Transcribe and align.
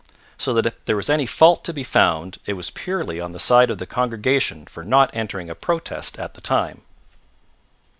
So 0.35 0.51
that 0.55 0.65
if 0.65 0.83
there 0.85 0.95
was 0.95 1.11
any 1.11 1.27
fault 1.27 1.63
to 1.63 1.73
be 1.73 1.83
found 1.83 2.39
it 2.47 2.53
was 2.53 2.71
purely 2.71 3.21
on 3.21 3.33
the 3.33 3.39
side 3.39 3.69
of 3.69 3.77
the 3.77 3.85
congregation 3.85 4.65
for 4.65 4.83
not 4.83 5.11
entering 5.13 5.47
a 5.47 5.53
protest 5.53 6.17
at 6.17 6.33
the 6.33 6.41
time. 6.41 6.81